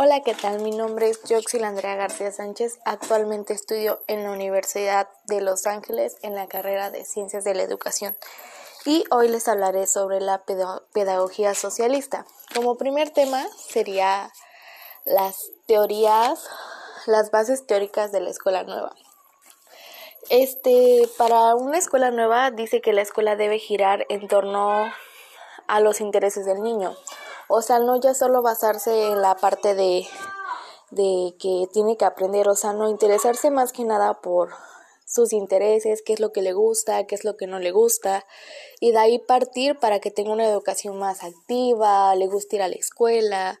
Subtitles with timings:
[0.00, 0.60] Hola, ¿qué tal?
[0.60, 2.78] Mi nombre es Joxil Andrea García Sánchez.
[2.84, 7.64] Actualmente estudio en la Universidad de Los Ángeles en la carrera de Ciencias de la
[7.64, 8.16] Educación.
[8.84, 10.44] Y hoy les hablaré sobre la
[10.92, 12.26] pedagogía socialista.
[12.54, 14.30] Como primer tema sería
[15.04, 16.48] las teorías,
[17.06, 18.94] las bases teóricas de la escuela nueva.
[20.30, 24.92] Este, para una escuela nueva dice que la escuela debe girar en torno
[25.66, 26.96] a los intereses del niño
[27.48, 30.06] o sea, no ya solo basarse en la parte de,
[30.90, 34.50] de que tiene que aprender, o sea, no interesarse más que nada por
[35.08, 38.26] sus intereses, qué es lo que le gusta, qué es lo que no le gusta,
[38.78, 42.68] y de ahí partir para que tenga una educación más activa, le guste ir a
[42.68, 43.60] la escuela.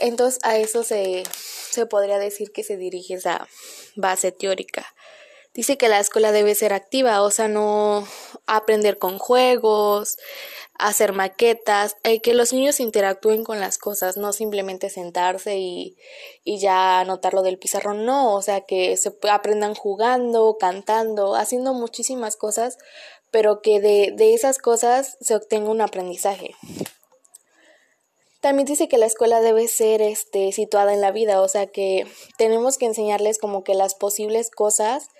[0.00, 1.22] Entonces a eso se,
[1.70, 3.46] se podría decir que se dirige esa
[3.94, 4.84] base teórica.
[5.54, 8.08] Dice que la escuela debe ser activa, o sea, no
[8.46, 10.16] aprender con juegos,
[10.78, 15.96] hacer maquetas, eh, que los niños interactúen con las cosas, no simplemente sentarse y,
[16.42, 22.36] y ya anotarlo del pizarrón, no, o sea, que se aprendan jugando, cantando, haciendo muchísimas
[22.36, 22.78] cosas,
[23.30, 26.54] pero que de, de esas cosas se obtenga un aprendizaje.
[28.42, 32.08] También dice que la escuela debe ser este, situada en la vida, o sea que
[32.36, 35.10] tenemos que enseñarles como que las posibles cosas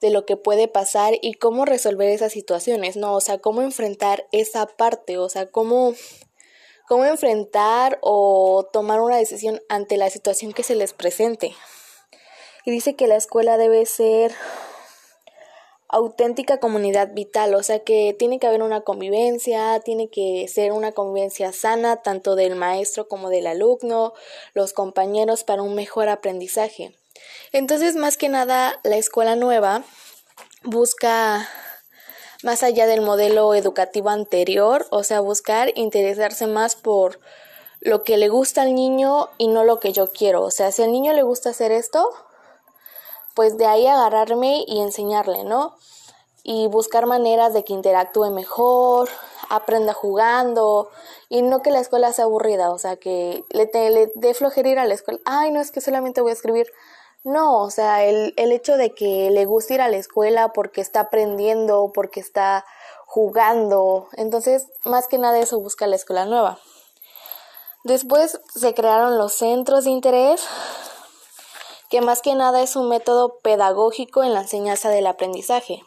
[0.00, 3.14] de lo que puede pasar y cómo resolver esas situaciones, ¿no?
[3.14, 5.94] O sea, cómo enfrentar esa parte, o sea, cómo,
[6.88, 11.54] cómo enfrentar o tomar una decisión ante la situación que se les presente.
[12.64, 14.32] Y dice que la escuela debe ser
[15.92, 20.92] auténtica comunidad vital, o sea que tiene que haber una convivencia, tiene que ser una
[20.92, 24.14] convivencia sana tanto del maestro como del alumno,
[24.54, 26.96] los compañeros para un mejor aprendizaje.
[27.52, 29.84] Entonces, más que nada, la escuela nueva
[30.64, 31.46] busca
[32.42, 37.20] más allá del modelo educativo anterior, o sea, buscar interesarse más por
[37.80, 40.42] lo que le gusta al niño y no lo que yo quiero.
[40.42, 42.08] O sea, si al niño le gusta hacer esto,
[43.34, 45.74] pues de ahí agarrarme y enseñarle, ¿no?
[46.42, 49.08] Y buscar maneras de que interactúe mejor,
[49.48, 50.90] aprenda jugando
[51.28, 54.78] y no que la escuela sea aburrida, o sea, que le, le dé flojera ir
[54.78, 55.20] a la escuela.
[55.24, 56.66] Ay, no es que solamente voy a escribir.
[57.24, 60.80] No, o sea, el, el hecho de que le guste ir a la escuela porque
[60.80, 62.64] está aprendiendo, porque está
[63.06, 64.08] jugando.
[64.14, 66.58] Entonces, más que nada eso busca la escuela nueva.
[67.84, 70.42] Después se crearon los centros de interés,
[71.92, 75.84] que más que nada es un método pedagógico en la enseñanza del aprendizaje,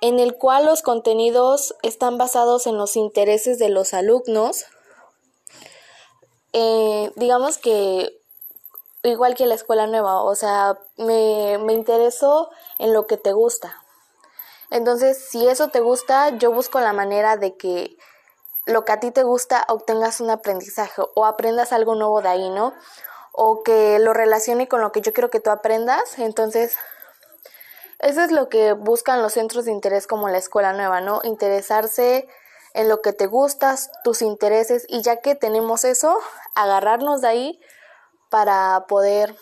[0.00, 4.64] en el cual los contenidos están basados en los intereses de los alumnos.
[6.54, 8.18] Eh, digamos que
[9.02, 12.48] igual que la escuela nueva, o sea, me, me interesó
[12.78, 13.82] en lo que te gusta.
[14.70, 17.98] Entonces, si eso te gusta, yo busco la manera de que
[18.64, 22.48] lo que a ti te gusta obtengas un aprendizaje o aprendas algo nuevo de ahí,
[22.48, 22.72] ¿no?
[23.36, 26.18] O que lo relacione con lo que yo quiero que tú aprendas.
[26.18, 26.76] Entonces,
[27.98, 31.20] eso es lo que buscan los centros de interés como la escuela nueva, ¿no?
[31.24, 32.28] Interesarse
[32.74, 36.16] en lo que te gustas, tus intereses y ya que tenemos eso,
[36.54, 37.60] agarrarnos de ahí
[38.30, 39.36] para poder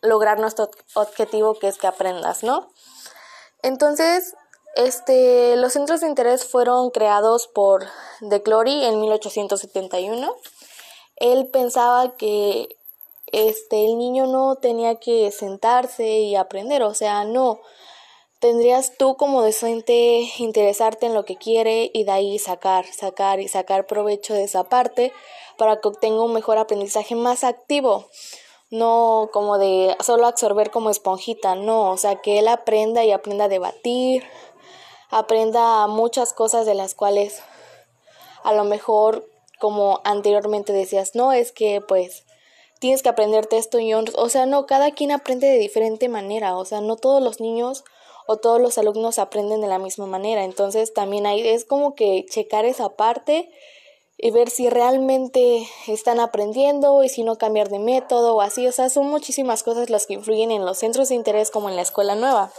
[0.00, 2.70] lograr nuestro objetivo que es que aprendas, ¿no?
[3.62, 4.34] Entonces,
[4.76, 7.84] este, los centros de interés fueron creados por
[8.20, 10.36] De Clory en 1871
[11.16, 12.76] él pensaba que
[13.32, 17.60] este el niño no tenía que sentarse y aprender, o sea, no.
[18.40, 23.48] Tendrías tú como docente interesarte en lo que quiere y de ahí sacar, sacar y
[23.48, 25.12] sacar provecho de esa parte
[25.56, 28.08] para que obtenga un mejor aprendizaje más activo.
[28.70, 33.44] No como de solo absorber como esponjita, no, o sea, que él aprenda y aprenda
[33.44, 34.24] a debatir,
[35.10, 37.42] aprenda muchas cosas de las cuales
[38.42, 39.24] a lo mejor
[39.62, 42.24] como anteriormente decías, no, es que pues
[42.80, 46.64] tienes que aprenderte esto y o sea, no, cada quien aprende de diferente manera, o
[46.64, 47.84] sea, no todos los niños
[48.26, 52.26] o todos los alumnos aprenden de la misma manera, entonces también hay, es como que
[52.28, 53.50] checar esa parte
[54.18, 58.72] y ver si realmente están aprendiendo y si no cambiar de método o así, o
[58.72, 61.82] sea, son muchísimas cosas las que influyen en los centros de interés como en la
[61.82, 62.50] escuela nueva.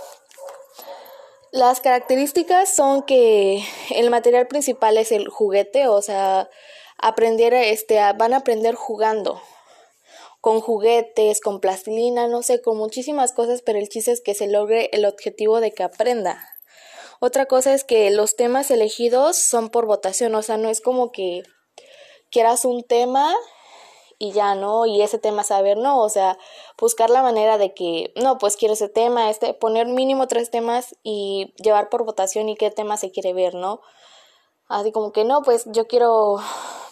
[1.52, 6.50] Las características son que el material principal es el juguete, o sea,
[6.98, 9.42] aprender, este, van a aprender jugando,
[10.42, 14.48] con juguetes, con plastilina, no sé, con muchísimas cosas, pero el chiste es que se
[14.48, 16.38] logre el objetivo de que aprenda.
[17.20, 21.12] Otra cosa es que los temas elegidos son por votación, o sea, no es como
[21.12, 21.44] que
[22.30, 23.34] quieras un tema
[24.20, 24.86] y ya, ¿no?
[24.86, 26.38] Y ese tema saber, no, o sea,
[26.78, 30.96] buscar la manera de que, no, pues quiero ese tema, este, poner mínimo tres temas
[31.04, 33.82] y llevar por votación y qué tema se quiere ver, ¿no?
[34.68, 36.38] Así como que no, pues yo quiero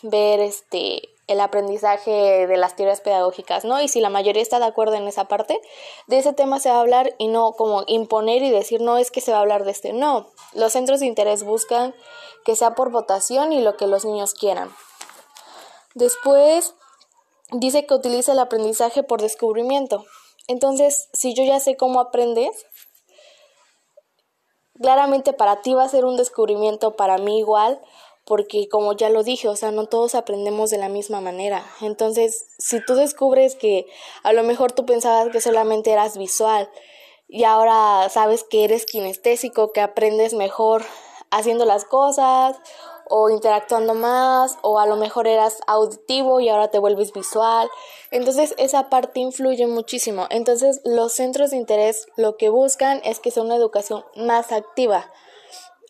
[0.04, 3.82] ver este el aprendizaje de las teorías pedagógicas, ¿no?
[3.82, 5.60] Y si la mayoría está de acuerdo en esa parte,
[6.08, 9.12] de ese tema se va a hablar y no como imponer y decir, no, es
[9.12, 9.94] que se va a hablar de este.
[9.94, 11.96] No, los centros de interés buscan
[12.44, 14.70] que sea por votación y lo que los niños quieran.
[15.96, 16.76] Después
[17.52, 20.06] dice que utiliza el aprendizaje por descubrimiento.
[20.48, 22.66] Entonces, si yo ya sé cómo aprendes,
[24.82, 27.80] claramente para ti va a ser un descubrimiento, para mí igual,
[28.32, 31.66] porque como ya lo dije, o sea, no todos aprendemos de la misma manera.
[31.82, 33.88] Entonces, si tú descubres que
[34.24, 36.70] a lo mejor tú pensabas que solamente eras visual
[37.28, 40.86] y ahora sabes que eres kinestésico, que aprendes mejor
[41.30, 42.56] haciendo las cosas
[43.10, 47.70] o interactuando más o a lo mejor eras auditivo y ahora te vuelves visual.
[48.12, 50.28] Entonces esa parte influye muchísimo.
[50.30, 55.12] Entonces los centros de interés lo que buscan es que sea una educación más activa.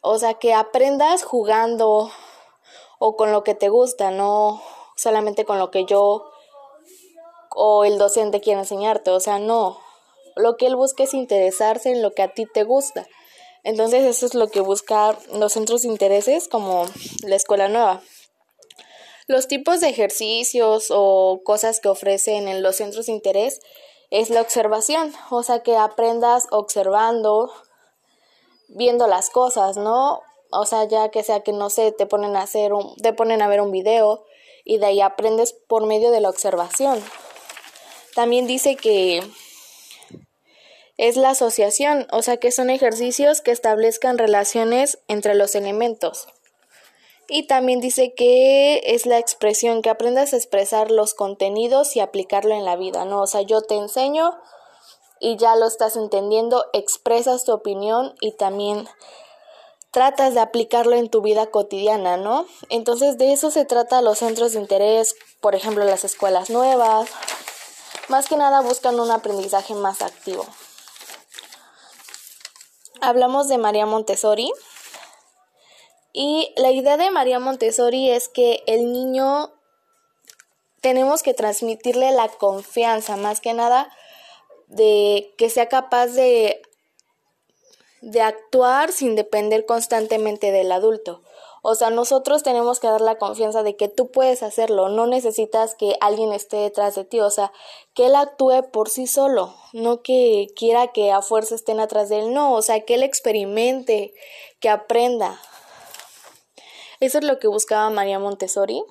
[0.01, 2.09] O sea, que aprendas jugando
[3.03, 4.61] o con lo que te gusta, no
[4.95, 6.29] solamente con lo que yo
[7.49, 9.09] o el docente quiere enseñarte.
[9.09, 9.79] O sea, no.
[10.35, 13.07] Lo que él busca es interesarse en lo que a ti te gusta.
[13.63, 16.85] Entonces eso es lo que busca los centros de intereses como
[17.23, 18.03] la escuela nueva.
[19.25, 23.61] Los tipos de ejercicios o cosas que ofrecen en los centros de interés
[24.11, 27.51] es la observación, o sea que aprendas observando,
[28.67, 30.21] viendo las cosas, ¿no?
[30.51, 33.41] O sea, ya que sea que no sé, te ponen a hacer un, te ponen
[33.41, 34.25] a ver un video
[34.63, 37.03] y de ahí aprendes por medio de la observación.
[38.15, 39.23] También dice que
[40.97, 46.27] es la asociación, o sea que son ejercicios que establezcan relaciones entre los elementos.
[47.27, 52.53] Y también dice que es la expresión, que aprendas a expresar los contenidos y aplicarlo
[52.53, 53.21] en la vida, ¿no?
[53.21, 54.37] O sea, yo te enseño
[55.21, 58.85] y ya lo estás entendiendo, expresas tu opinión y también
[59.91, 62.45] tratas de aplicarlo en tu vida cotidiana, ¿no?
[62.69, 67.09] Entonces de eso se trata los centros de interés, por ejemplo, las escuelas nuevas.
[68.07, 70.45] Más que nada buscan un aprendizaje más activo
[73.01, 74.53] hablamos de María Montessori.
[76.13, 79.51] Y la idea de María Montessori es que el niño
[80.81, 83.91] tenemos que transmitirle la confianza, más que nada,
[84.67, 86.61] de que sea capaz de,
[88.01, 91.21] de actuar sin depender constantemente del adulto.
[91.63, 95.75] O sea, nosotros tenemos que dar la confianza de que tú puedes hacerlo, no necesitas
[95.75, 97.53] que alguien esté detrás de ti, o sea,
[97.93, 102.19] que él actúe por sí solo, no que quiera que a fuerza estén atrás de
[102.19, 104.15] él, no, o sea, que él experimente,
[104.59, 105.39] que aprenda.
[106.99, 108.83] Eso es lo que buscaba María Montessori.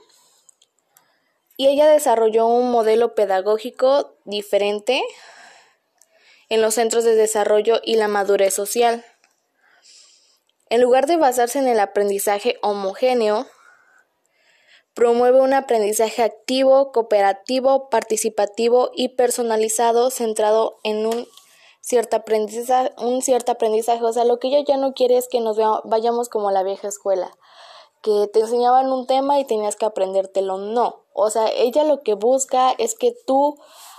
[1.57, 5.03] Y ella desarrolló un modelo pedagógico diferente
[6.51, 9.05] en los centros de desarrollo y la madurez social.
[10.69, 13.47] En lugar de basarse en el aprendizaje homogéneo,
[14.95, 21.27] promueve un aprendizaje activo, cooperativo, participativo y personalizado centrado en un
[21.81, 24.05] cierto aprendizaje, un cierto aprendizaje.
[24.05, 26.89] O sea, lo que ella ya no quiere es que nos vayamos como la vieja
[26.89, 27.31] escuela,
[28.03, 30.59] que te enseñaban un tema y tenías que aprendértelo.
[30.59, 31.05] No.
[31.13, 33.57] O sea, ella lo que busca es que tú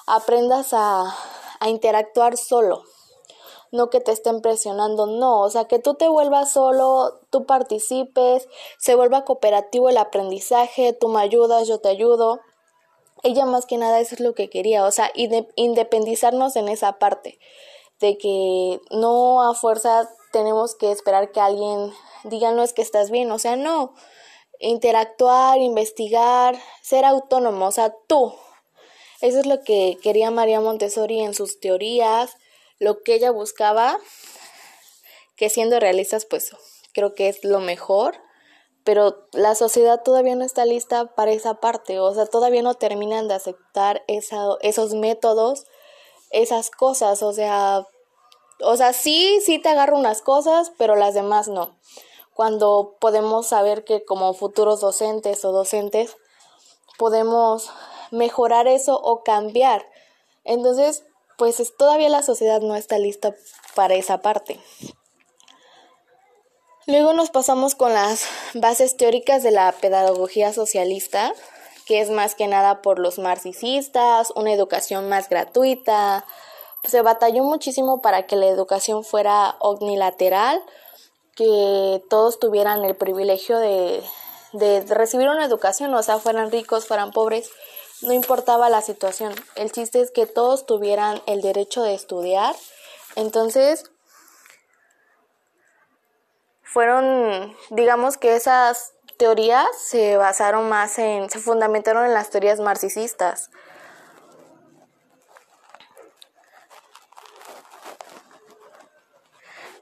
[0.07, 1.15] aprendas a,
[1.61, 2.83] a interactuar solo
[3.71, 8.47] no que te estén presionando, no, o sea, que tú te vuelvas solo, tú participes,
[8.77, 12.41] se vuelva cooperativo el aprendizaje, tú me ayudas, yo te ayudo.
[13.23, 15.11] Ella más que nada eso es lo que quería, o sea,
[15.55, 17.39] independizarnos en esa parte,
[17.99, 21.93] de que no a fuerza tenemos que esperar que alguien
[22.23, 23.93] diga no es que estás bien, o sea, no,
[24.59, 28.33] interactuar, investigar, ser autónomo, o sea, tú.
[29.21, 32.35] Eso es lo que quería María Montessori en sus teorías,
[32.79, 33.99] lo que ella buscaba,
[35.35, 36.51] que siendo realistas, pues
[36.93, 38.15] creo que es lo mejor,
[38.83, 43.27] pero la sociedad todavía no está lista para esa parte, o sea, todavía no terminan
[43.27, 45.65] de aceptar esos métodos,
[46.31, 47.85] esas cosas, o sea,
[48.63, 51.75] o sea, sí, sí te agarro unas cosas, pero las demás no.
[52.33, 56.17] Cuando podemos saber que como futuros docentes o docentes
[56.97, 57.69] podemos
[58.11, 59.85] mejorar eso o cambiar.
[60.43, 61.03] Entonces,
[61.37, 63.33] pues todavía la sociedad no está lista
[63.75, 64.59] para esa parte.
[66.87, 71.33] Luego nos pasamos con las bases teóricas de la pedagogía socialista,
[71.85, 76.25] que es más que nada por los marxistas, una educación más gratuita.
[76.83, 80.61] Se batalló muchísimo para que la educación fuera omnilateral,
[81.35, 84.03] que todos tuvieran el privilegio de,
[84.53, 87.49] de recibir una educación, o sea, fueran ricos, fueran pobres,
[88.01, 89.33] no importaba la situación.
[89.55, 92.55] El chiste es que todos tuvieran el derecho de estudiar.
[93.15, 93.91] Entonces,
[96.63, 103.51] fueron, digamos que esas teorías se basaron más en, se fundamentaron en las teorías marxistas.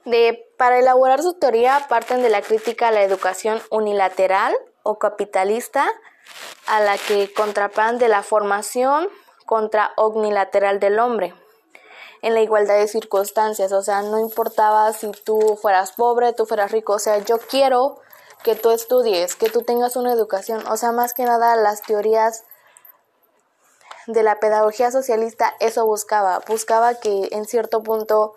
[0.06, 5.88] De, para elaborar su teoría parten de la crítica a la educación unilateral o capitalista,
[6.68, 9.10] a la que contrapan de la formación
[9.46, 11.34] contra omnilateral del hombre
[12.22, 16.72] en la igualdad de circunstancias, o sea, no importaba si tú fueras pobre, tú fueras
[16.72, 17.98] rico, o sea, yo quiero
[18.44, 22.44] que tú estudies, que tú tengas una educación, o sea, más que nada las teorías
[24.08, 28.34] de la pedagogía socialista eso buscaba, buscaba que en cierto punto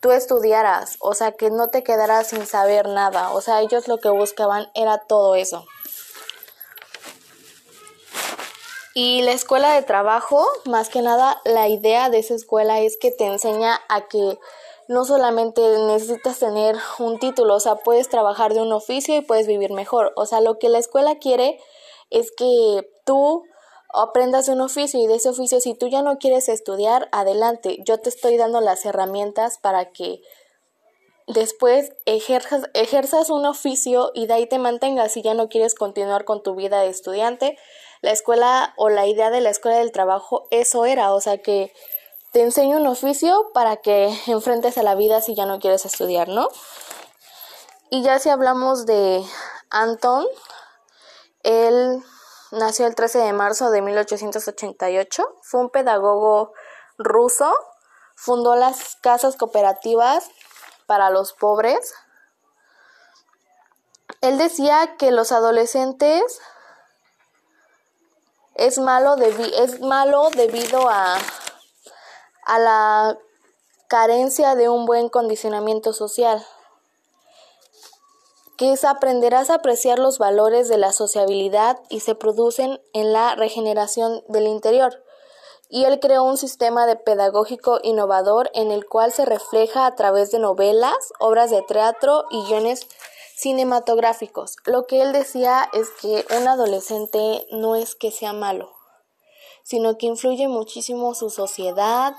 [0.00, 3.98] tú estudiaras, o sea, que no te quedaras sin saber nada, o sea, ellos lo
[3.98, 5.64] que buscaban era todo eso.
[8.94, 13.12] Y la escuela de trabajo, más que nada, la idea de esa escuela es que
[13.12, 14.38] te enseña a que
[14.88, 19.46] no solamente necesitas tener un título, o sea, puedes trabajar de un oficio y puedes
[19.46, 20.12] vivir mejor.
[20.16, 21.60] O sea, lo que la escuela quiere
[22.10, 23.44] es que tú
[23.94, 27.78] aprendas un oficio y de ese oficio, si tú ya no quieres estudiar, adelante.
[27.84, 30.22] Yo te estoy dando las herramientas para que
[31.32, 36.24] después ejerzas, ejerzas un oficio y de ahí te mantengas si ya no quieres continuar
[36.24, 37.58] con tu vida de estudiante
[38.02, 41.72] la escuela o la idea de la escuela del trabajo eso era, o sea que
[42.32, 46.28] te enseño un oficio para que enfrentes a la vida si ya no quieres estudiar,
[46.28, 46.48] ¿no?
[47.90, 49.24] Y ya si hablamos de
[49.68, 50.26] Anton,
[51.42, 52.02] él
[52.52, 56.52] nació el 13 de marzo de 1888, fue un pedagogo
[56.98, 57.52] ruso,
[58.14, 60.30] fundó las casas cooperativas
[60.90, 61.94] para los pobres.
[64.22, 66.40] Él decía que los adolescentes
[68.56, 71.16] es malo, es malo debido a,
[72.44, 73.16] a la
[73.86, 76.44] carencia de un buen condicionamiento social,
[78.56, 83.36] que es aprenderás a apreciar los valores de la sociabilidad y se producen en la
[83.36, 85.04] regeneración del interior.
[85.70, 90.32] Y él creó un sistema de pedagógico innovador en el cual se refleja a través
[90.32, 92.86] de novelas, obras de teatro y guiones
[93.36, 94.56] cinematográficos.
[94.66, 98.70] Lo que él decía es que un adolescente no es que sea malo,
[99.62, 102.14] sino que influye muchísimo su sociedad,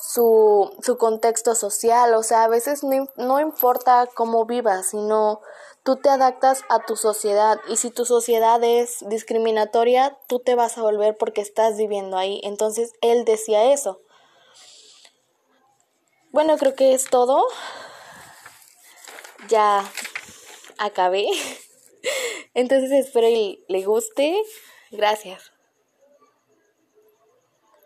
[0.00, 5.40] su, su contexto social, o sea, a veces no, no importa cómo vivas, sino
[5.82, 10.78] tú te adaptas a tu sociedad y si tu sociedad es discriminatoria, tú te vas
[10.78, 12.40] a volver porque estás viviendo ahí.
[12.44, 14.00] Entonces, él decía eso.
[16.30, 17.46] Bueno, creo que es todo
[19.48, 19.90] ya
[20.78, 21.26] acabé.
[22.54, 24.42] Entonces espero y le guste.
[24.90, 25.52] Gracias.